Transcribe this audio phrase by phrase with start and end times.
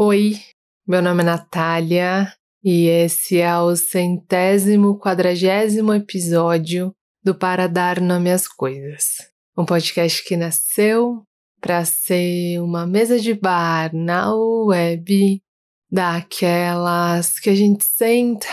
[0.00, 0.38] Oi,
[0.86, 2.32] meu nome é Natália
[2.62, 9.28] e esse é o centésimo quadragésimo episódio do Para Dar Nome às Coisas.
[9.56, 11.24] Um podcast que nasceu
[11.60, 15.42] para ser uma mesa de bar na web
[15.90, 18.46] daquelas que a gente senta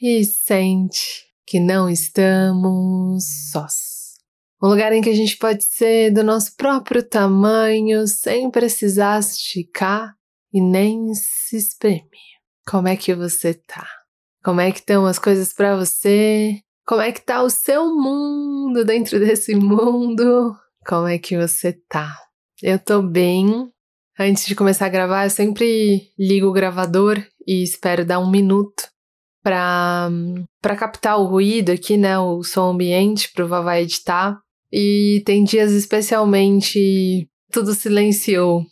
[0.00, 4.14] e sente que não estamos sós.
[4.62, 10.14] Um lugar em que a gente pode ser do nosso próprio tamanho sem precisar esticar
[10.54, 12.08] e nem se espremer.
[12.64, 13.86] Como é que você tá?
[14.44, 16.60] Como é que estão as coisas para você?
[16.86, 20.54] Como é que tá o seu mundo dentro desse mundo?
[20.86, 22.16] Como é que você tá?
[22.62, 23.68] Eu tô bem.
[24.18, 28.84] Antes de começar a gravar, eu sempre ligo o gravador e espero dar um minuto
[29.42, 30.08] para
[30.62, 34.38] para captar o ruído aqui, né, o som ambiente para o Vavá editar.
[34.72, 38.64] E tem dias especialmente tudo silenciou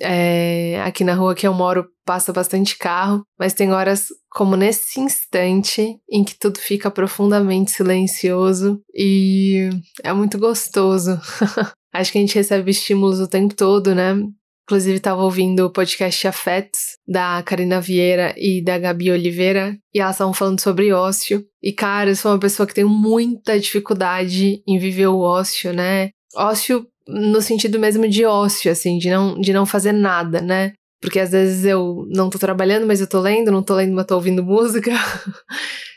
[0.00, 5.00] é, aqui na rua que eu moro passa bastante carro, mas tem horas como nesse
[5.00, 9.70] instante em que tudo fica profundamente silencioso e
[10.02, 11.18] é muito gostoso.
[11.94, 14.16] Acho que a gente recebe estímulos o tempo todo, né?
[14.64, 20.14] Inclusive, estava ouvindo o podcast Afetos, da Karina Vieira e da Gabi Oliveira, e elas
[20.14, 21.44] estavam falando sobre ócio.
[21.62, 26.08] E, cara, eu sou uma pessoa que tem muita dificuldade em viver o ócio, né?
[26.34, 30.72] Ócio no sentido mesmo de ócio, assim, de não, de não fazer nada, né?
[31.00, 34.06] Porque às vezes eu não tô trabalhando, mas eu tô lendo, não tô lendo, mas
[34.06, 34.92] tô ouvindo música.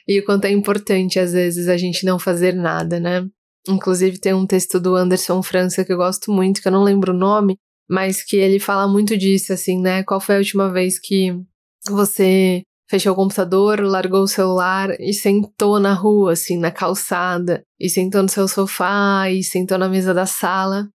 [0.07, 3.25] e o quanto é importante, às vezes, a gente não fazer nada, né?
[3.69, 7.13] Inclusive, tem um texto do Anderson França que eu gosto muito, que eu não lembro
[7.13, 7.57] o nome,
[7.89, 10.03] mas que ele fala muito disso, assim, né?
[10.03, 11.33] Qual foi a última vez que
[11.89, 17.89] você fechou o computador, largou o celular e sentou na rua, assim, na calçada, e
[17.89, 20.87] sentou no seu sofá, e sentou na mesa da sala,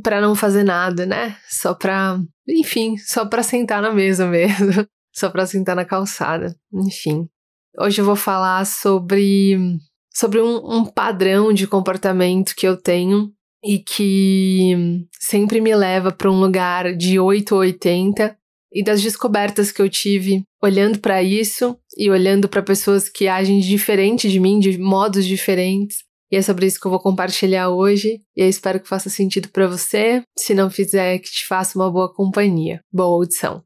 [0.00, 1.36] para não fazer nada, né?
[1.48, 7.28] Só pra, enfim, só pra sentar na mesa mesmo, só pra sentar na calçada, enfim.
[7.78, 9.56] Hoje eu vou falar sobre,
[10.12, 13.32] sobre um, um padrão de comportamento que eu tenho
[13.64, 18.36] e que sempre me leva para um lugar de 8 ou 80
[18.72, 23.60] e das descobertas que eu tive olhando para isso e olhando para pessoas que agem
[23.60, 25.98] diferente de mim, de modos diferentes,
[26.32, 28.22] e é sobre isso que eu vou compartilhar hoje.
[28.34, 30.22] E eu espero que faça sentido para você.
[30.38, 32.80] Se não fizer, que te faça uma boa companhia.
[32.90, 33.62] Boa audição.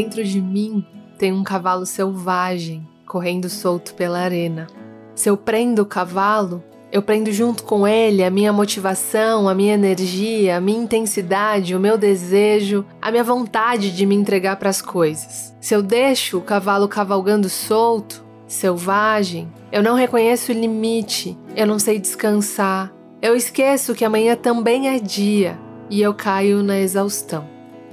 [0.00, 0.86] Dentro de mim
[1.18, 4.68] tem um cavalo selvagem correndo solto pela arena.
[5.12, 9.74] Se eu prendo o cavalo, eu prendo junto com ele a minha motivação, a minha
[9.74, 14.80] energia, a minha intensidade, o meu desejo, a minha vontade de me entregar para as
[14.80, 15.52] coisas.
[15.60, 21.80] Se eu deixo o cavalo cavalgando solto, selvagem, eu não reconheço o limite, eu não
[21.80, 25.58] sei descansar, eu esqueço que amanhã também é dia
[25.90, 27.44] e eu caio na exaustão.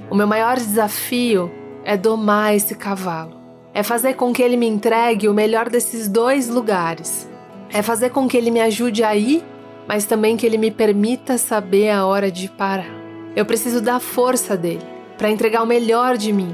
[0.08, 1.50] O meu maior desafio
[1.86, 3.40] é domar esse cavalo.
[3.72, 7.30] É fazer com que ele me entregue o melhor desses dois lugares.
[7.72, 9.44] É fazer com que ele me ajude a ir,
[9.86, 12.90] mas também que ele me permita saber a hora de parar.
[13.36, 14.84] Eu preciso da força dele
[15.16, 16.52] para entregar o melhor de mim,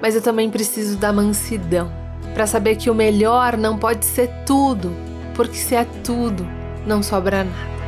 [0.00, 1.92] mas eu também preciso da mansidão
[2.34, 4.92] para saber que o melhor não pode ser tudo,
[5.34, 6.44] porque se é tudo,
[6.84, 7.81] não sobra nada.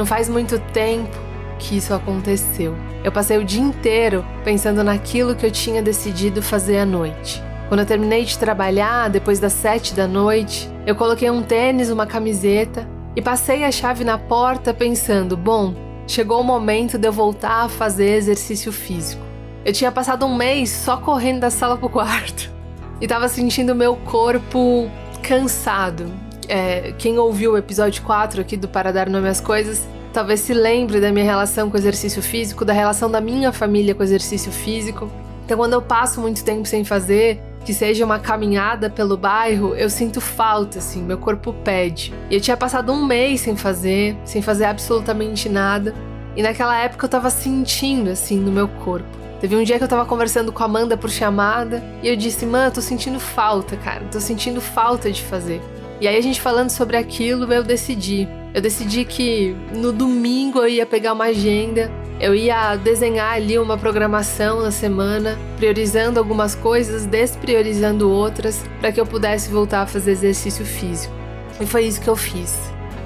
[0.00, 1.14] Não faz muito tempo
[1.58, 2.74] que isso aconteceu.
[3.04, 7.42] Eu passei o dia inteiro pensando naquilo que eu tinha decidido fazer à noite.
[7.68, 12.06] Quando eu terminei de trabalhar, depois das sete da noite, eu coloquei um tênis, uma
[12.06, 15.74] camiseta e passei a chave na porta pensando: bom,
[16.06, 19.22] chegou o momento de eu voltar a fazer exercício físico.
[19.66, 22.50] Eu tinha passado um mês só correndo da sala pro quarto
[23.02, 24.90] e tava sentindo meu corpo
[25.22, 26.10] cansado,
[26.50, 30.52] é, quem ouviu o episódio 4 aqui do Para Dar Nome às Coisas, talvez se
[30.52, 34.04] lembre da minha relação com o exercício físico, da relação da minha família com o
[34.04, 35.08] exercício físico.
[35.44, 39.88] Então, quando eu passo muito tempo sem fazer, que seja uma caminhada pelo bairro, eu
[39.88, 42.12] sinto falta, assim, meu corpo pede.
[42.28, 45.94] E eu tinha passado um mês sem fazer, sem fazer absolutamente nada.
[46.34, 49.06] E naquela época eu tava sentindo, assim, no meu corpo.
[49.40, 52.44] Teve um dia que eu tava conversando com a Amanda por chamada e eu disse:
[52.44, 55.62] Mano, tô sentindo falta, cara, tô sentindo falta de fazer.
[56.00, 58.26] E aí a gente falando sobre aquilo, eu decidi.
[58.54, 63.78] Eu decidi que no domingo eu ia pegar uma agenda Eu ia desenhar ali uma
[63.78, 70.10] programação na semana, priorizando algumas coisas, despriorizando outras, para que eu pudesse voltar a fazer
[70.10, 71.14] exercício físico.
[71.58, 72.54] E foi isso que eu fiz.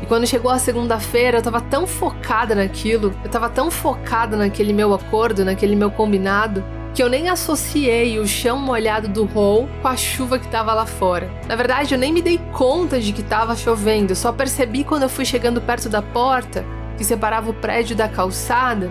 [0.02, 4.72] E quando chegou a segunda-feira, eu tava tão focada naquilo, eu tava tão focada naquele
[4.72, 6.64] meu acordo, naquele meu combinado,
[6.94, 10.86] que eu nem associei o chão molhado do hall com a chuva que tava lá
[10.86, 11.28] fora.
[11.48, 15.08] Na verdade, eu nem me dei conta de que tava chovendo, só percebi quando eu
[15.08, 16.64] fui chegando perto da porta
[16.96, 18.88] que separava o prédio da calçada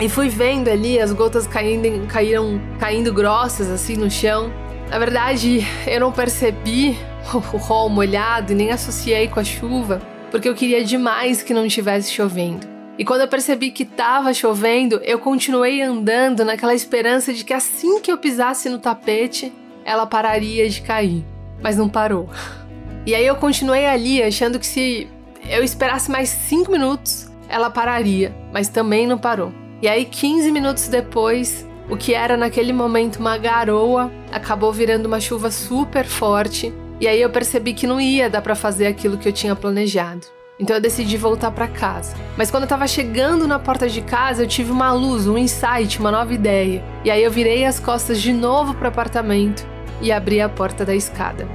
[0.00, 4.50] e fui vendo ali as gotas caindo, caíram, caindo grossas assim no chão.
[4.88, 6.98] Na verdade, eu não percebi
[7.34, 10.00] o rol molhado e nem associei com a chuva,
[10.30, 12.71] porque eu queria demais que não estivesse chovendo.
[13.02, 17.98] E quando eu percebi que estava chovendo, eu continuei andando naquela esperança de que assim
[17.98, 19.52] que eu pisasse no tapete,
[19.84, 21.24] ela pararia de cair.
[21.60, 22.30] Mas não parou.
[23.04, 25.08] E aí eu continuei ali, achando que se
[25.50, 29.52] eu esperasse mais cinco minutos, ela pararia, mas também não parou.
[29.82, 35.18] E aí, 15 minutos depois, o que era naquele momento uma garoa acabou virando uma
[35.18, 36.72] chuva super forte.
[37.00, 40.24] E aí eu percebi que não ia dar para fazer aquilo que eu tinha planejado.
[40.62, 42.14] Então eu decidi voltar para casa.
[42.36, 45.98] Mas quando eu tava chegando na porta de casa, eu tive uma luz, um insight,
[45.98, 46.84] uma nova ideia.
[47.04, 49.66] E aí eu virei as costas de novo pro apartamento
[50.00, 51.48] e abri a porta da escada.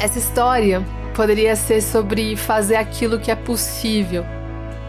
[0.00, 0.84] Essa história
[1.14, 4.26] poderia ser sobre fazer aquilo que é possível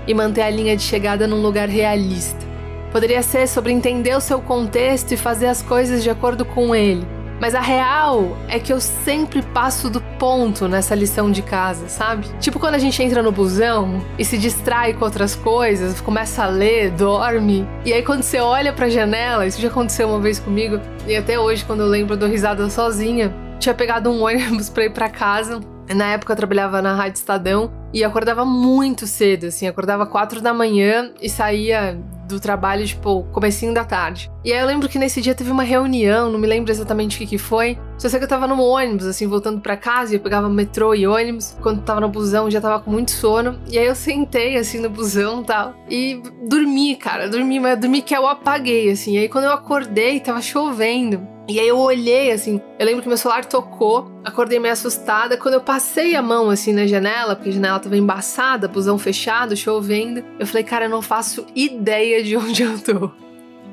[0.07, 2.43] e manter a linha de chegada num lugar realista.
[2.91, 7.18] Poderia ser sobre entender o seu contexto e fazer as coisas de acordo com ele.
[7.39, 12.27] Mas a real é que eu sempre passo do ponto nessa lição de casa, sabe?
[12.39, 16.47] Tipo quando a gente entra no busão e se distrai com outras coisas, começa a
[16.47, 20.79] ler, dorme, e aí quando você olha pra janela, isso já aconteceu uma vez comigo,
[21.07, 24.91] e até hoje quando eu lembro do risada sozinha, tinha pegado um ônibus pra ir
[24.91, 25.61] pra casa
[25.95, 30.53] na época eu trabalhava na Rádio Estadão e acordava muito cedo, assim, acordava quatro da
[30.53, 34.31] manhã e saía do trabalho, tipo, comecinho da tarde.
[34.43, 37.19] E aí eu lembro que nesse dia teve uma reunião, não me lembro exatamente o
[37.19, 37.77] que que foi.
[37.97, 40.95] Só sei que eu tava no ônibus, assim, voltando para casa, e eu pegava metrô
[40.95, 41.57] e ônibus.
[41.61, 43.59] Quando tava no busão, já tava com muito sono.
[43.69, 45.73] E aí eu sentei, assim, no busão e tal.
[45.89, 49.15] E dormi, cara, dormi, mas dormi que eu apaguei, assim.
[49.15, 51.21] E aí quando eu acordei, tava chovendo.
[51.49, 55.35] E aí eu olhei assim, eu lembro que meu celular tocou, acordei meio assustada.
[55.35, 59.57] Quando eu passei a mão assim na janela, porque a janela tava embaçada, busão fechado,
[59.57, 63.11] chovendo, eu falei, cara, eu não faço ideia de onde eu tô.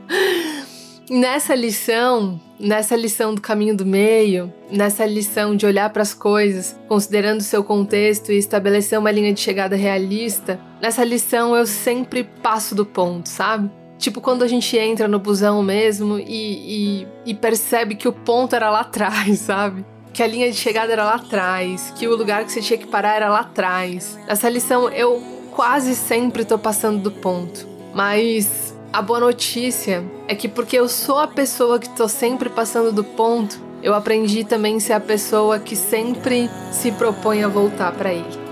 [1.08, 6.76] Nessa lição, nessa lição do caminho do meio, nessa lição de olhar para as coisas,
[6.88, 12.24] considerando o seu contexto e estabelecer uma linha de chegada realista, nessa lição eu sempre
[12.42, 13.70] passo do ponto, sabe?
[13.98, 18.56] Tipo quando a gente entra no busão mesmo e, e, e percebe que o ponto
[18.56, 19.84] era lá atrás, sabe?
[20.12, 22.86] que a linha de chegada era lá atrás, que o lugar que você tinha que
[22.86, 24.18] parar era lá atrás.
[24.26, 25.22] Essa lição eu
[25.54, 27.68] quase sempre tô passando do ponto.
[27.94, 32.92] Mas a boa notícia é que porque eu sou a pessoa que tô sempre passando
[32.92, 37.92] do ponto, eu aprendi também a ser a pessoa que sempre se propõe a voltar
[37.92, 38.46] para ele.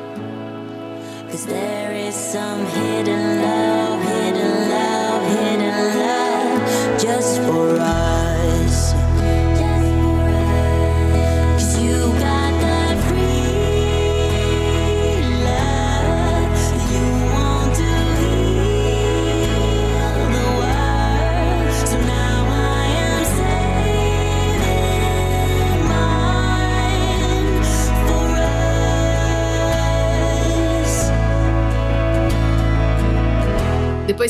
[6.97, 8.14] Just for us.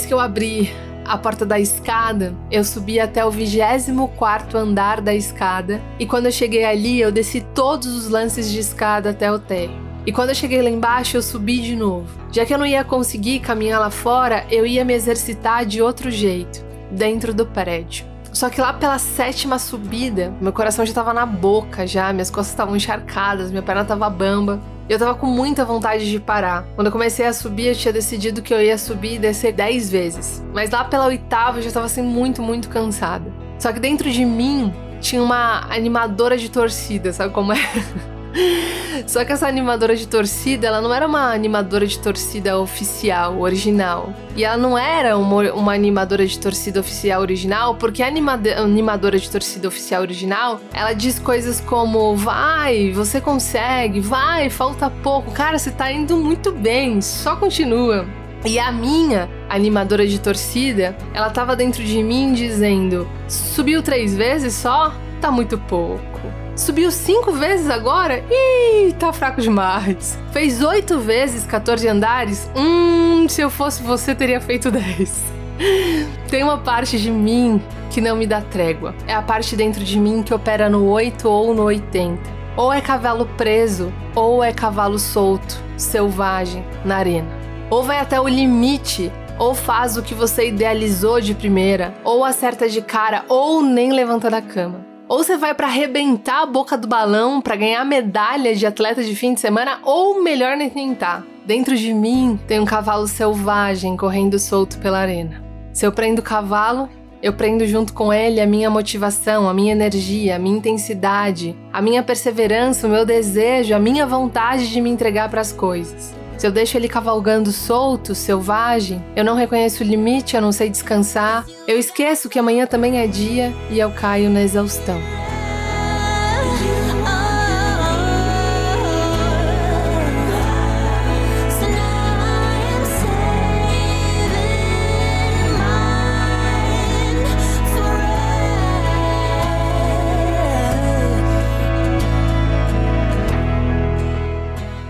[0.05, 0.71] Depois que eu abri
[1.07, 6.33] a porta da escada, eu subi até o 24 andar da escada e quando eu
[6.33, 9.83] cheguei ali, eu desci todos os lances de escada até o térreo.
[10.05, 12.07] E quando eu cheguei lá embaixo, eu subi de novo.
[12.31, 16.11] Já que eu não ia conseguir caminhar lá fora, eu ia me exercitar de outro
[16.11, 18.05] jeito, dentro do prédio.
[18.31, 22.53] Só que lá pela sétima subida, meu coração já estava na boca já, minhas costas
[22.53, 24.61] estavam encharcadas, minha perna estava bamba.
[24.89, 26.65] Eu tava com muita vontade de parar.
[26.75, 29.91] Quando eu comecei a subir, eu tinha decidido que eu ia subir e descer 10
[29.91, 30.45] vezes.
[30.53, 33.33] Mas lá pela oitava eu já tava assim muito, muito cansada.
[33.59, 37.59] Só que dentro de mim tinha uma animadora de torcida, sabe como é?
[39.07, 44.13] Só que essa animadora de torcida, ela não era uma animadora de torcida oficial, original.
[44.37, 49.31] E ela não era uma, uma animadora de torcida oficial original, porque a animadora de
[49.31, 55.71] torcida oficial original, ela diz coisas como: vai, você consegue, vai, falta pouco, cara, você
[55.71, 58.07] tá indo muito bem, só continua.
[58.45, 64.55] E a minha animadora de torcida, ela tava dentro de mim dizendo: subiu três vezes
[64.55, 64.93] só?
[65.21, 66.14] Tá muito pouco
[66.57, 68.23] Subiu cinco vezes agora?
[68.31, 70.17] Ih, tá fraco demais.
[70.33, 72.49] Fez oito vezes 14 andares?
[72.55, 75.23] Hum, se eu fosse você, teria feito 10.
[76.31, 78.95] Tem uma parte de mim que não me dá trégua.
[79.09, 82.23] É a parte dentro de mim que opera no 8 ou no 80.
[82.57, 87.29] Ou é cavalo preso, ou é cavalo solto, selvagem, na arena.
[87.69, 92.69] Ou vai até o limite, ou faz o que você idealizou de primeira, ou acerta
[92.69, 94.94] de cara, ou nem levanta da cama.
[95.07, 99.15] Ou você vai para arrebentar a boca do balão para ganhar medalha de atleta de
[99.15, 101.25] fim de semana, ou melhor nem tentar.
[101.45, 105.45] Dentro de mim tem um cavalo selvagem correndo solto pela arena.
[105.75, 106.89] Se eu prendo o cavalo,
[107.23, 111.83] eu prendo junto com ele a minha motivação, a minha energia, a minha intensidade, a
[111.83, 116.15] minha perseverança, o meu desejo, a minha vontade de me entregar para as coisas.
[116.37, 120.69] Se eu deixo ele cavalgando solto, selvagem, eu não reconheço o limite, eu não sei
[120.69, 125.01] descansar, eu esqueço que amanhã também é dia e eu caio na exaustão.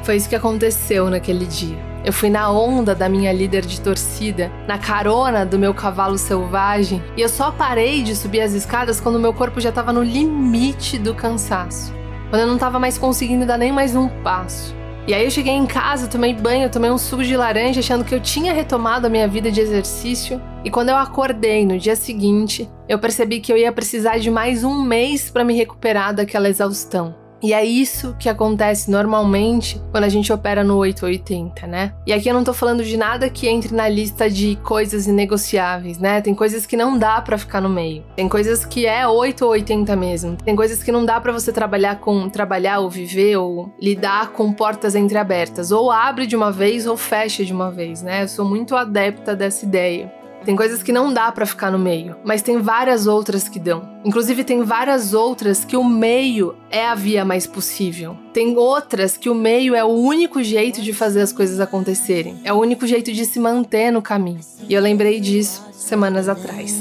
[0.05, 1.79] Foi isso que aconteceu naquele dia.
[2.05, 7.03] Eu fui na onda da minha líder de torcida, na carona do meu cavalo selvagem,
[7.17, 10.99] e eu só parei de subir as escadas quando meu corpo já estava no limite
[10.99, 11.95] do cansaço.
[12.29, 14.77] Quando eu não estava mais conseguindo dar nem mais um passo.
[15.07, 18.15] E aí eu cheguei em casa, tomei banho, tomei um suco de laranja, achando que
[18.15, 20.39] eu tinha retomado a minha vida de exercício.
[20.63, 24.65] E quando eu acordei no dia seguinte, eu percebi que eu ia precisar de mais
[24.65, 27.24] um mês para me recuperar daquela exaustão.
[27.45, 31.93] E é isso que acontece normalmente quando a gente opera no 880, né?
[32.07, 35.99] E aqui eu não tô falando de nada que entre na lista de coisas inegociáveis,
[35.99, 36.23] né?
[36.23, 38.03] Tem coisas que não dá para ficar no meio.
[38.17, 40.39] Tem coisas que é 8 ou 80 mesmo.
[40.43, 44.51] Tem coisas que não dá para você trabalhar com trabalhar ou viver ou lidar com
[44.51, 48.23] portas entreabertas, ou abre de uma vez ou fecha de uma vez, né?
[48.23, 50.24] Eu sou muito adepta dessa ideia.
[50.45, 53.89] Tem coisas que não dá para ficar no meio, mas tem várias outras que dão.
[54.05, 58.15] Inclusive tem várias outras que o meio é a via mais possível.
[58.33, 62.39] Tem outras que o meio é o único jeito de fazer as coisas acontecerem.
[62.45, 64.41] É o único jeito de se manter no caminho.
[64.69, 66.79] E eu lembrei disso semanas atrás.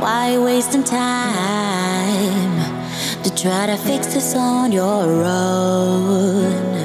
[0.00, 0.98] Why wasting time
[3.22, 6.81] to try to fix this on your own?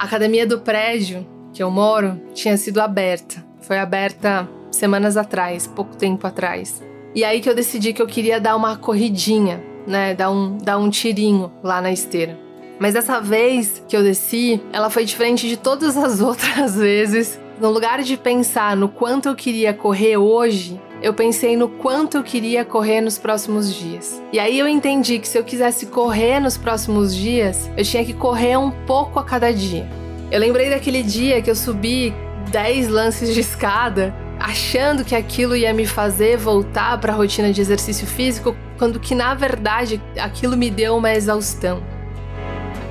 [0.00, 3.44] A academia do prédio que eu moro tinha sido aberta.
[3.60, 6.82] Foi aberta semanas atrás, pouco tempo atrás.
[7.14, 10.14] E aí que eu decidi que eu queria dar uma corridinha, né?
[10.14, 12.38] Dar um, dar um tirinho lá na esteira.
[12.78, 17.38] Mas dessa vez que eu desci, ela foi diferente de todas as outras vezes.
[17.60, 22.22] No lugar de pensar no quanto eu queria correr hoje, eu pensei no quanto eu
[22.22, 24.20] queria correr nos próximos dias.
[24.32, 28.12] E aí eu entendi que se eu quisesse correr nos próximos dias, eu tinha que
[28.12, 29.88] correr um pouco a cada dia.
[30.30, 32.14] Eu lembrei daquele dia que eu subi
[32.50, 37.60] 10 lances de escada, achando que aquilo ia me fazer voltar para a rotina de
[37.60, 41.82] exercício físico, quando que na verdade aquilo me deu uma exaustão.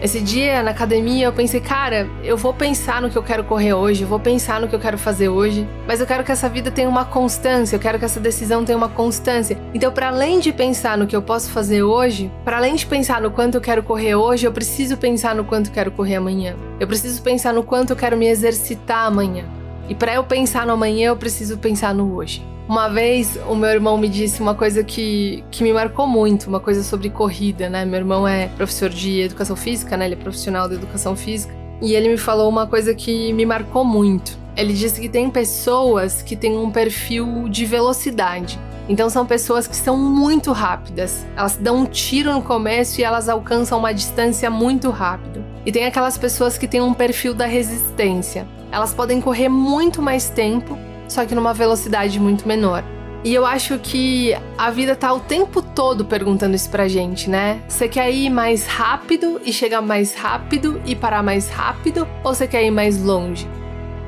[0.01, 3.73] Esse dia na academia eu pensei, cara, eu vou pensar no que eu quero correr
[3.73, 6.71] hoje, vou pensar no que eu quero fazer hoje, mas eu quero que essa vida
[6.71, 9.57] tenha uma constância, eu quero que essa decisão tenha uma constância.
[9.73, 13.21] Então, para além de pensar no que eu posso fazer hoje, para além de pensar
[13.21, 16.55] no quanto eu quero correr hoje, eu preciso pensar no quanto eu quero correr amanhã.
[16.79, 19.43] Eu preciso pensar no quanto eu quero me exercitar amanhã.
[19.89, 22.41] E para eu pensar no amanhã, eu preciso pensar no hoje.
[22.69, 26.59] Uma vez o meu irmão me disse uma coisa que, que me marcou muito, uma
[26.59, 27.83] coisa sobre corrida, né?
[27.83, 30.05] Meu irmão é professor de educação física, né?
[30.05, 31.51] Ele é profissional de educação física.
[31.81, 34.37] E ele me falou uma coisa que me marcou muito.
[34.55, 38.59] Ele disse que tem pessoas que têm um perfil de velocidade.
[38.87, 41.25] Então são pessoas que são muito rápidas.
[41.35, 45.43] Elas dão um tiro no começo e elas alcançam uma distância muito rápido.
[45.65, 48.47] E tem aquelas pessoas que têm um perfil da resistência.
[48.71, 50.77] Elas podem correr muito mais tempo
[51.09, 52.83] só que numa velocidade muito menor.
[53.21, 57.61] E eu acho que a vida tá o tempo todo perguntando isso pra gente, né?
[57.67, 62.47] Você quer ir mais rápido e chegar mais rápido e parar mais rápido ou você
[62.47, 63.45] quer ir mais longe?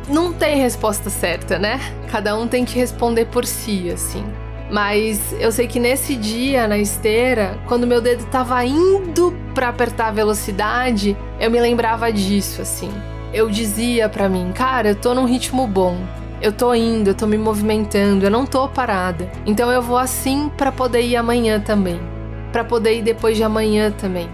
[0.07, 1.79] Não tem resposta certa, né?
[2.09, 4.23] Cada um tem que responder por si, assim.
[4.71, 10.07] Mas eu sei que nesse dia na esteira, quando meu dedo tava indo para apertar
[10.07, 12.89] a velocidade, eu me lembrava disso, assim.
[13.33, 15.97] Eu dizia para mim, cara, eu tô num ritmo bom
[16.41, 19.31] eu tô indo, eu tô me movimentando, eu não tô parada.
[19.45, 21.99] Então eu vou assim para poder ir amanhã também,
[22.51, 24.29] para poder ir depois de amanhã também.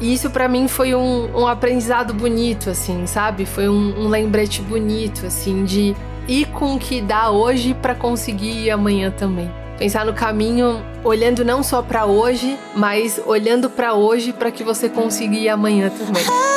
[0.00, 3.46] E isso para mim foi um, um, aprendizado bonito, assim, sabe?
[3.46, 5.94] Foi um, um lembrete bonito, assim, de
[6.28, 9.50] ir com o que dá hoje para conseguir ir amanhã também.
[9.78, 14.88] Pensar no caminho olhando não só para hoje, mas olhando para hoje para que você
[14.88, 16.55] consiga ir amanhã também.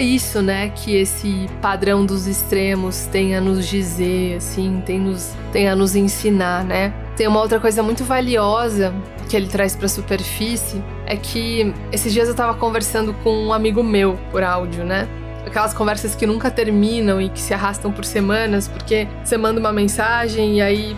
[0.00, 5.68] Isso, né, que esse padrão dos extremos tem a nos dizer, assim, tem, nos, tem
[5.68, 6.92] a nos ensinar, né?
[7.16, 8.94] Tem uma outra coisa muito valiosa
[9.28, 13.52] que ele traz para a superfície, é que esses dias eu tava conversando com um
[13.52, 15.08] amigo meu por áudio, né?
[15.46, 19.72] Aquelas conversas que nunca terminam e que se arrastam por semanas, porque você manda uma
[19.72, 20.96] mensagem e aí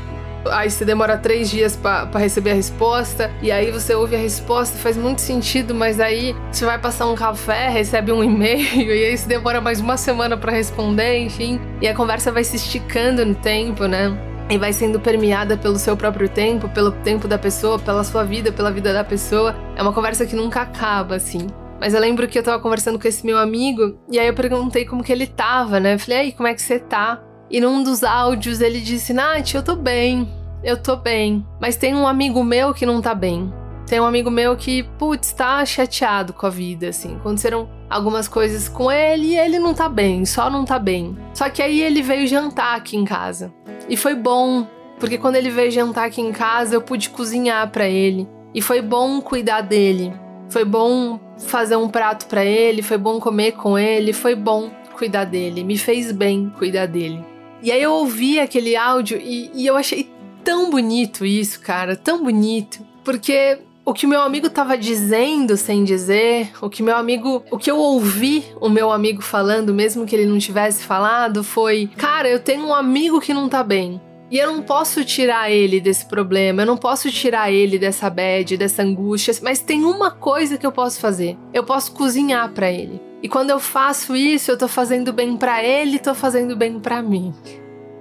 [0.51, 4.77] Aí você demora três dias para receber a resposta, e aí você ouve a resposta,
[4.77, 9.17] faz muito sentido, mas aí você vai passar um café, recebe um e-mail, e aí
[9.17, 11.61] você demora mais uma semana para responder, enfim.
[11.81, 14.17] E a conversa vai se esticando no tempo, né?
[14.51, 18.53] E vai sendo permeada pelo seu próprio tempo, pelo tempo da pessoa, pela sua vida,
[18.53, 19.55] pela vida da pessoa.
[19.75, 21.47] É uma conversa que nunca acaba, assim.
[21.81, 24.85] Mas eu lembro que eu tava conversando com esse meu amigo, e aí eu perguntei
[24.85, 25.95] como que ele tava, né?
[25.95, 27.23] Eu falei, aí, como é que você tá?
[27.51, 30.29] E num dos áudios ele disse: Nath, eu tô bem,
[30.63, 31.47] eu tô bem.
[31.61, 33.53] Mas tem um amigo meu que não tá bem.
[33.87, 37.17] Tem um amigo meu que, putz, tá chateado com a vida, assim.
[37.17, 41.17] Aconteceram algumas coisas com ele e ele não tá bem, só não tá bem.
[41.35, 43.53] Só que aí ele veio jantar aqui em casa.
[43.89, 44.67] E foi bom,
[44.99, 48.27] porque quando ele veio jantar aqui em casa, eu pude cozinhar para ele.
[48.55, 50.15] E foi bom cuidar dele.
[50.49, 55.25] Foi bom fazer um prato para ele, foi bom comer com ele, foi bom cuidar
[55.25, 55.63] dele.
[55.63, 57.23] Me fez bem cuidar dele.
[57.65, 60.11] E aí eu ouvi aquele áudio e, e eu achei
[60.45, 62.81] tão bonito isso, cara, tão bonito.
[63.03, 67.71] Porque o que meu amigo tava dizendo sem dizer, o que meu amigo, o que
[67.71, 72.39] eu ouvi o meu amigo falando, mesmo que ele não tivesse falado, foi: "Cara, eu
[72.39, 73.99] tenho um amigo que não tá bem.
[74.31, 78.59] E eu não posso tirar ele desse problema, eu não posso tirar ele dessa bad,
[78.59, 81.39] dessa angústia, mas tem uma coisa que eu posso fazer.
[81.53, 83.01] Eu posso cozinhar para ele.
[83.23, 87.01] E quando eu faço isso, eu tô fazendo bem para ele, tô fazendo bem para
[87.01, 87.33] mim.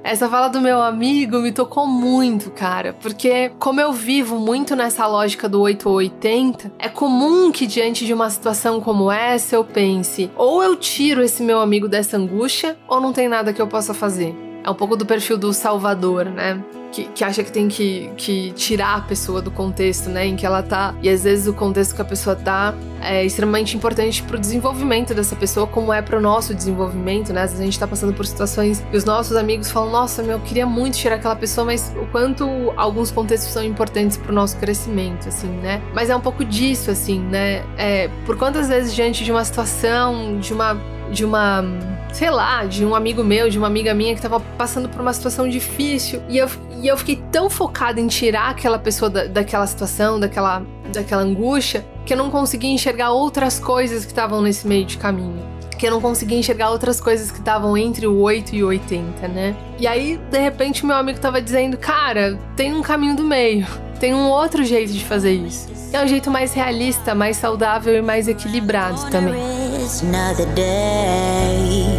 [0.04, 5.08] Essa fala do meu amigo me tocou muito, cara, porque como eu vivo muito nessa
[5.08, 9.64] lógica do 8 ou 80, é comum que diante de uma situação como essa eu
[9.64, 13.68] pense: ou eu tiro esse meu amigo dessa angústia, ou não tem nada que eu
[13.68, 14.36] possa fazer.
[14.64, 16.64] É um pouco do perfil do Salvador, né?
[16.94, 20.46] que, que acha que tem que, que tirar a pessoa do contexto, né, em que
[20.46, 20.94] ela tá.
[21.02, 25.36] E às vezes o contexto que a pessoa tá é extremamente importante pro desenvolvimento dessa
[25.36, 27.42] pessoa, como é pro nosso desenvolvimento, né?
[27.42, 30.38] Às vezes a gente tá passando por situações e os nossos amigos falam: Nossa, meu,
[30.38, 32.46] eu queria muito tirar aquela pessoa, mas o quanto
[32.78, 35.82] alguns contextos são importantes pro nosso crescimento, assim, né?
[35.94, 37.66] Mas é um pouco disso, assim, né?
[37.78, 40.80] É, por quantas vezes diante de uma situação, de uma
[41.14, 41.64] de uma,
[42.12, 45.14] sei lá, de um amigo meu, de uma amiga minha que tava passando por uma
[45.14, 46.22] situação difícil.
[46.28, 46.50] E eu,
[46.82, 51.86] e eu fiquei tão focada em tirar aquela pessoa da, daquela situação, daquela, daquela angústia,
[52.06, 55.42] que eu não conseguia enxergar outras coisas que estavam nesse meio de caminho.
[55.78, 59.28] Que eu não conseguia enxergar outras coisas que estavam entre o 8 e o 80,
[59.28, 59.56] né?
[59.80, 63.68] E aí, de repente, meu amigo tava dizendo: Cara, tem um caminho do meio,
[64.00, 65.68] tem um outro jeito de fazer isso.
[65.92, 69.63] É um jeito mais realista, mais saudável e mais equilibrado também.
[69.84, 71.93] it's another day.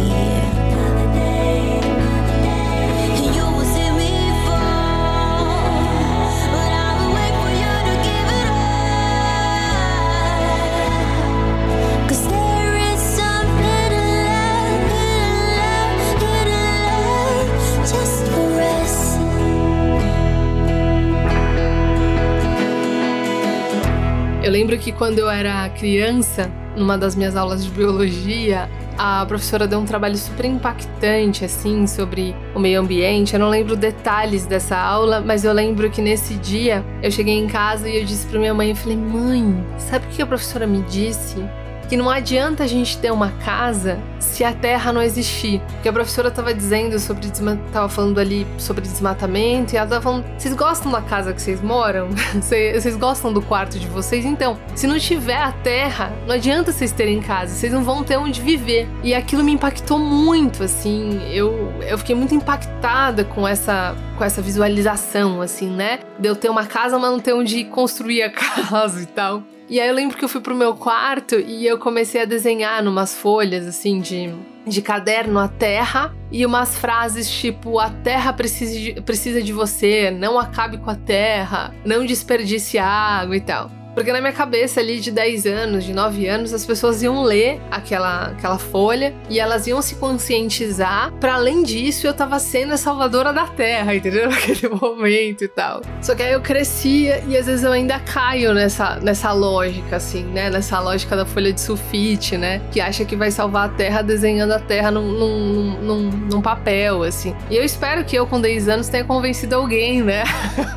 [24.45, 29.65] Eu lembro que quando eu era criança, numa das minhas aulas de biologia, a professora
[29.65, 33.33] deu um trabalho super impactante, assim, sobre o meio ambiente.
[33.33, 37.47] Eu não lembro detalhes dessa aula, mas eu lembro que nesse dia eu cheguei em
[37.47, 40.67] casa e eu disse para minha mãe, eu falei, mãe, sabe o que a professora
[40.67, 41.37] me disse?
[41.87, 45.61] Que não adianta a gente ter uma casa se a terra não existir.
[45.73, 50.25] Porque a professora estava dizendo sobre estava falando ali sobre desmatamento e ela estava falando:
[50.37, 52.09] "Vocês gostam da casa que vocês moram?
[52.41, 54.25] vocês gostam do quarto de vocês?
[54.25, 58.17] Então, se não tiver a terra, não adianta vocês terem casa, vocês não vão ter
[58.17, 58.87] onde viver".
[59.03, 61.21] E aquilo me impactou muito, assim.
[61.31, 65.99] Eu eu fiquei muito impactada com essa com essa visualização assim, né?
[66.19, 68.29] De eu ter uma casa, mas não ter onde construir a
[68.69, 69.43] casa e tal.
[69.69, 72.83] E aí eu lembro que eu fui pro meu quarto e eu comecei a desenhar
[72.83, 74.31] numas folhas, assim, de,
[74.65, 80.11] de caderno a terra e umas frases tipo: a terra precisa de, precisa de você,
[80.11, 83.71] não acabe com a terra, não desperdice água e tal.
[83.95, 87.61] Porque na minha cabeça ali de 10 anos, de 9 anos, as pessoas iam ler
[87.71, 91.13] aquela, aquela folha e elas iam se conscientizar.
[91.13, 94.27] Para além disso, eu tava sendo a salvadora da terra, entendeu?
[94.29, 95.81] Naquele momento e tal.
[96.01, 100.23] Só que aí eu crescia e às vezes eu ainda caio nessa, nessa lógica, assim,
[100.25, 100.49] né?
[100.49, 102.61] Nessa lógica da folha de sulfite, né?
[102.71, 107.03] Que acha que vai salvar a terra desenhando a terra num, num, num, num papel,
[107.03, 107.33] assim.
[107.49, 110.23] E eu espero que eu, com 10 anos, tenha convencido alguém, né?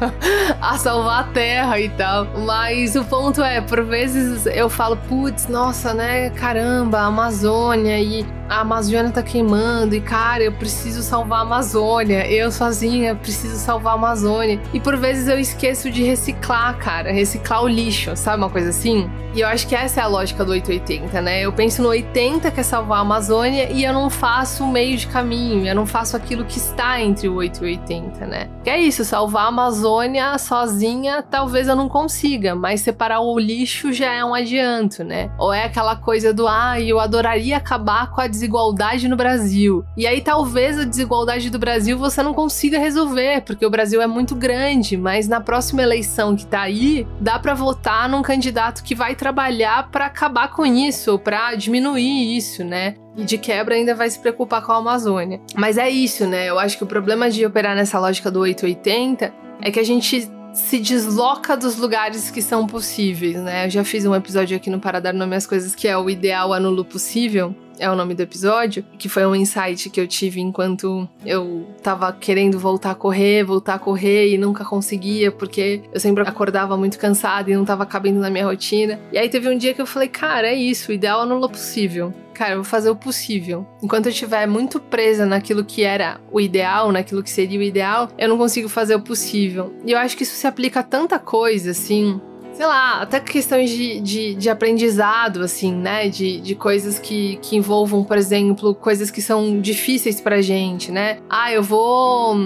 [0.63, 2.27] a salvar a terra e tal.
[2.47, 6.31] Mas o ponto é, por vezes eu falo, putz, nossa, né?
[6.31, 12.27] Caramba, Amazônia e a Amazônia tá queimando e cara, eu preciso salvar a Amazônia.
[12.27, 14.61] Eu sozinha preciso salvar a Amazônia.
[14.73, 19.09] E por vezes eu esqueço de reciclar, cara, reciclar o lixo, sabe uma coisa assim?
[19.35, 21.43] E eu acho que essa é a lógica do 880, né?
[21.43, 24.97] Eu penso no 80 que é salvar a Amazônia e eu não faço o meio
[24.97, 28.49] de caminho, eu não faço aquilo que está entre o 8 e o 80, né?
[28.65, 33.93] Que é isso, salvar a Amazônia sozinha, talvez eu não consiga, mas separar o lixo
[33.93, 35.31] já é um adianto, né?
[35.39, 39.85] Ou é aquela coisa do ah, eu adoraria acabar com a desigualdade no Brasil.
[39.97, 44.07] E aí talvez a desigualdade do Brasil você não consiga resolver, porque o Brasil é
[44.07, 48.95] muito grande, mas na próxima eleição que tá aí, dá para votar num candidato que
[48.95, 52.95] vai trabalhar para acabar com isso, para diminuir isso, né?
[53.17, 55.41] e de quebra ainda vai se preocupar com a Amazônia.
[55.57, 56.49] Mas é isso, né?
[56.49, 60.31] Eu acho que o problema de operar nessa lógica do 880 é que a gente
[60.53, 63.67] se desloca dos lugares que são possíveis, né?
[63.67, 66.09] Eu já fiz um episódio aqui no Para Dar Nome às Coisas que é o
[66.09, 70.41] ideal anulo possível, é o nome do episódio, que foi um insight que eu tive
[70.41, 76.01] enquanto eu tava querendo voltar a correr, voltar a correr e nunca conseguia, porque eu
[76.01, 78.99] sempre acordava muito cansada e não tava cabendo na minha rotina.
[79.13, 81.51] E aí teve um dia que eu falei, cara, é isso, o ideal anula o
[81.51, 82.13] possível.
[82.35, 83.67] Cara, eu vou fazer o possível.
[83.83, 88.09] Enquanto eu estiver muito presa naquilo que era o ideal, naquilo que seria o ideal,
[88.17, 89.75] eu não consigo fazer o possível.
[89.85, 92.21] E eu acho que isso se aplica a tanta coisa, assim
[92.59, 96.09] sei lá, até questões de, de, de, aprendizado, assim, né?
[96.09, 101.21] De, de coisas que, que envolvam, por exemplo, coisas que são difíceis pra gente, né?
[101.31, 102.37] Ah, eu vou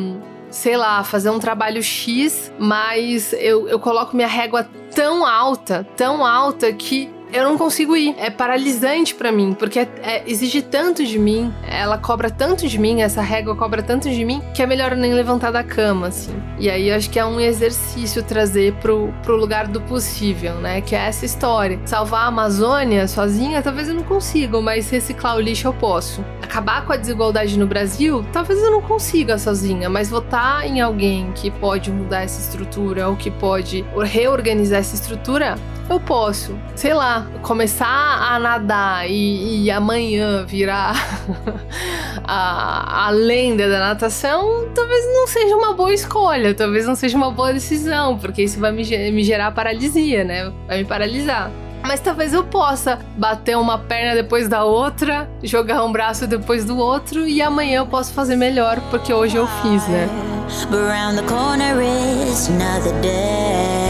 [0.51, 6.27] sei lá, fazer um trabalho X, mas eu, eu coloco minha régua tão alta, tão
[6.27, 8.15] alta que eu não consigo ir.
[8.19, 12.79] É paralisante para mim, porque é, é, exige tanto de mim, ela cobra tanto de
[12.79, 16.35] mim, essa régua cobra tanto de mim, que é melhor nem levantar da cama, assim.
[16.59, 20.81] E aí eu acho que é um exercício trazer pro, pro lugar do possível, né?
[20.81, 21.81] Que é essa história.
[21.85, 26.25] Salvar a Amazônia sozinha, talvez eu não consiga, mas reciclar o lixo eu posso.
[26.43, 31.33] Acabar com a desigualdade no Brasil, talvez eu não consiga sozinha, mas votar em alguém
[31.33, 35.57] que pode mudar essa estrutura ou que pode reorganizar essa estrutura,
[35.89, 40.95] eu posso, sei lá, começar a nadar e, e amanhã virar
[42.25, 47.31] a, a lenda da natação, talvez não seja uma boa escolha, talvez não seja uma
[47.31, 50.53] boa decisão, porque isso vai me, me gerar paralisia, né?
[50.67, 51.51] Vai me paralisar.
[51.83, 56.79] Mas talvez eu possa bater uma perna depois da outra, jogar um braço depois do
[56.79, 60.09] outro e amanhã eu posso fazer melhor porque hoje eu fiz, né?
[60.73, 63.82] Around the corner is another day.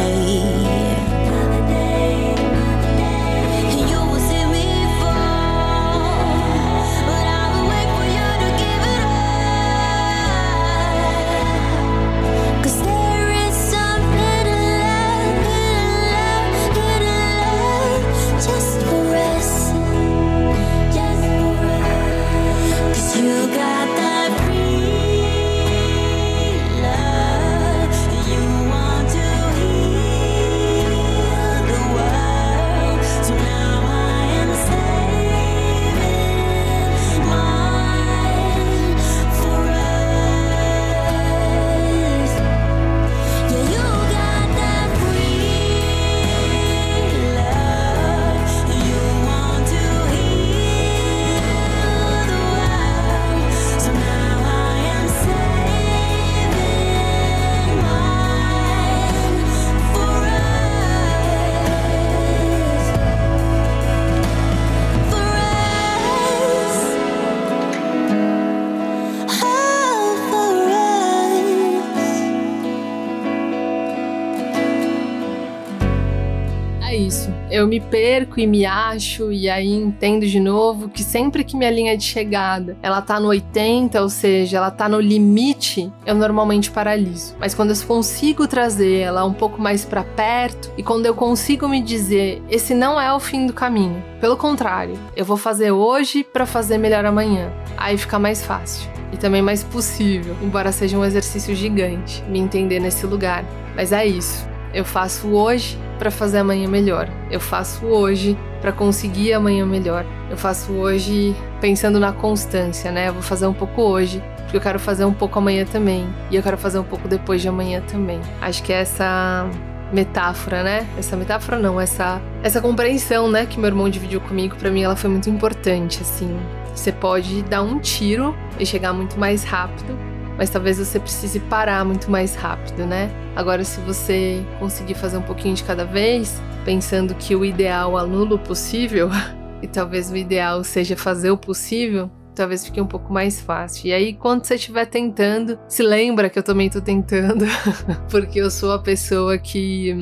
[77.72, 81.96] Me perco e me acho e aí entendo de novo que sempre que minha linha
[81.96, 87.34] de chegada, ela tá no 80, ou seja, ela tá no limite, eu normalmente paraliso.
[87.40, 91.66] Mas quando eu consigo trazer ela um pouco mais para perto e quando eu consigo
[91.66, 94.04] me dizer, esse não é o fim do caminho.
[94.20, 97.50] Pelo contrário, eu vou fazer hoje para fazer melhor amanhã.
[97.78, 102.80] Aí fica mais fácil e também mais possível, embora seja um exercício gigante me entender
[102.80, 103.46] nesse lugar.
[103.74, 104.46] Mas é isso.
[104.74, 107.08] Eu faço hoje para fazer amanhã melhor.
[107.30, 110.04] Eu faço hoje para conseguir amanhã melhor.
[110.28, 113.06] Eu faço hoje pensando na constância, né?
[113.08, 116.12] Eu vou fazer um pouco hoje, porque eu quero fazer um pouco amanhã também.
[116.28, 118.20] E eu quero fazer um pouco depois de amanhã também.
[118.40, 119.48] Acho que é essa
[119.92, 120.88] metáfora, né?
[120.98, 124.96] Essa metáfora não, essa essa compreensão, né, que meu irmão dividiu comigo, para mim ela
[124.96, 126.36] foi muito importante, assim.
[126.74, 129.96] Você pode dar um tiro e chegar muito mais rápido,
[130.36, 133.10] mas talvez você precise parar muito mais rápido, né?
[133.36, 138.34] Agora, se você conseguir fazer um pouquinho de cada vez, pensando que o ideal anula
[138.34, 139.08] o possível,
[139.62, 143.88] e talvez o ideal seja fazer o possível, talvez fique um pouco mais fácil.
[143.88, 147.44] E aí, quando você estiver tentando, se lembra que eu também tô tentando,
[148.10, 149.94] porque eu sou a pessoa que,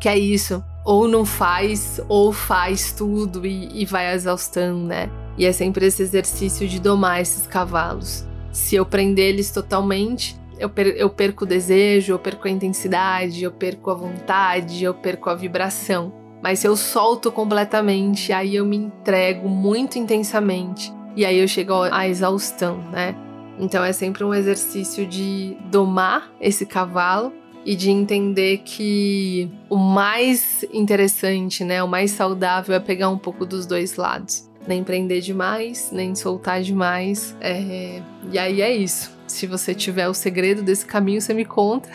[0.00, 0.62] que é isso.
[0.84, 5.08] Ou não faz, ou faz tudo e, e vai à exaustão, né?
[5.38, 8.26] E é sempre esse exercício de domar esses cavalos.
[8.52, 13.42] Se eu prender eles totalmente, eu, per eu perco o desejo, eu perco a intensidade,
[13.42, 16.12] eu perco a vontade, eu perco a vibração.
[16.42, 21.72] Mas se eu solto completamente, aí eu me entrego muito intensamente e aí eu chego
[21.90, 23.14] à exaustão, né?
[23.58, 27.32] Então é sempre um exercício de domar esse cavalo
[27.64, 33.46] e de entender que o mais interessante, né, o mais saudável é pegar um pouco
[33.46, 37.36] dos dois lados nem prender demais, nem soltar demais.
[37.40, 38.00] É...
[38.30, 39.10] E aí é isso.
[39.26, 41.88] Se você tiver o segredo desse caminho, você me conta,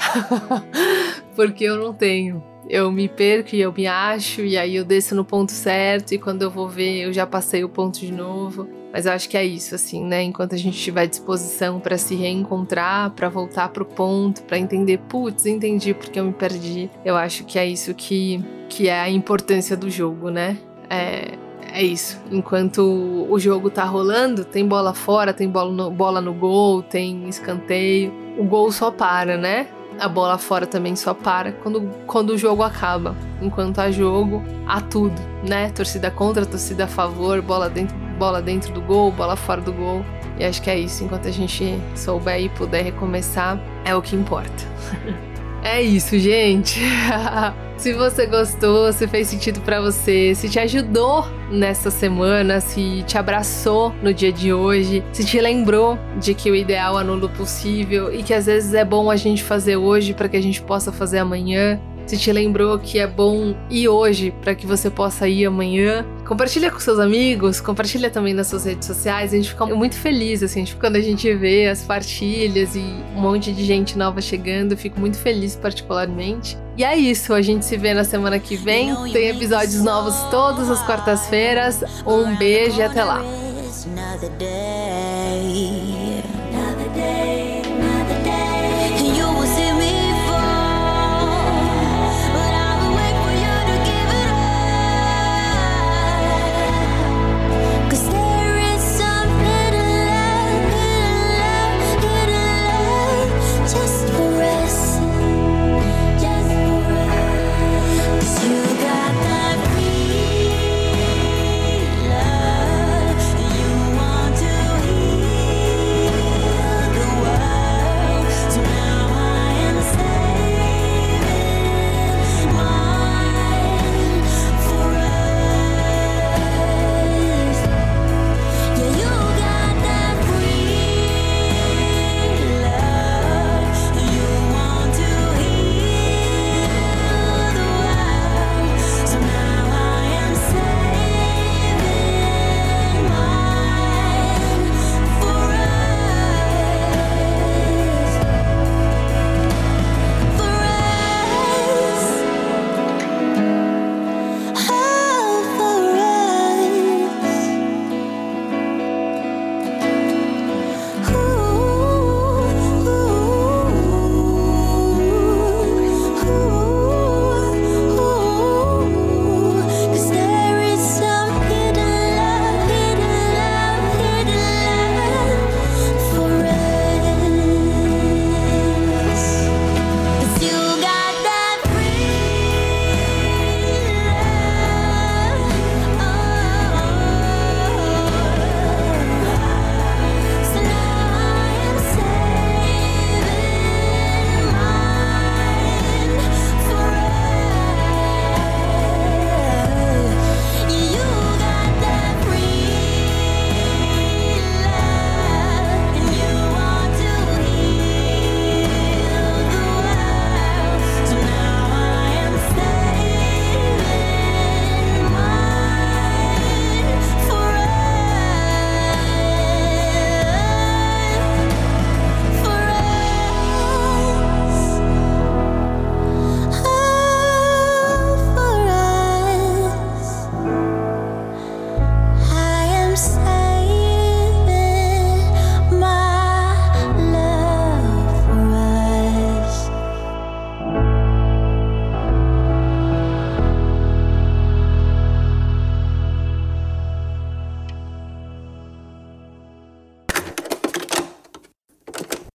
[1.36, 2.44] porque eu não tenho.
[2.70, 6.18] Eu me perco e eu me acho, e aí eu desço no ponto certo, e
[6.18, 8.68] quando eu vou ver, eu já passei o ponto de novo.
[8.92, 10.24] Mas eu acho que é isso, assim, né?
[10.24, 15.46] Enquanto a gente tiver disposição para se reencontrar, para voltar pro ponto, para entender, putz,
[15.46, 16.90] entendi porque eu me perdi.
[17.06, 20.58] Eu acho que é isso que, que é a importância do jogo, né?
[20.90, 21.38] É,
[21.74, 22.20] é isso.
[22.32, 22.82] Enquanto
[23.30, 28.14] o jogo tá rolando, tem bola fora, tem bola no, bola no gol, tem escanteio.
[28.38, 29.68] O gol só para, né?
[30.00, 33.16] A bola fora também só para quando, quando o jogo acaba.
[33.42, 35.70] Enquanto há jogo, há tudo, né?
[35.72, 40.06] Torcida contra, torcida a favor, bola dentro, bola dentro do gol, bola fora do gol.
[40.40, 41.04] E acho que é isso.
[41.04, 44.64] Enquanto a gente souber e puder recomeçar, é o que importa.
[45.70, 46.80] É isso, gente.
[47.78, 53.18] se você gostou, se fez sentido para você, se te ajudou nessa semana, se te
[53.18, 58.14] abraçou no dia de hoje, se te lembrou de que o ideal anula o possível
[58.14, 60.90] e que às vezes é bom a gente fazer hoje para que a gente possa
[60.90, 65.46] fazer amanhã se te lembrou que é bom ir hoje para que você possa ir
[65.46, 66.06] amanhã.
[66.26, 69.34] Compartilha com seus amigos, compartilha também nas suas redes sociais.
[69.34, 72.80] A gente fica muito feliz, assim, quando a gente vê as partilhas e
[73.16, 74.72] um monte de gente nova chegando.
[74.72, 76.58] Eu fico muito feliz, particularmente.
[76.78, 78.96] E é isso, a gente se vê na semana que vem.
[79.12, 81.84] Tem episódios novos todas as quartas-feiras.
[82.06, 83.22] Um beijo e até lá.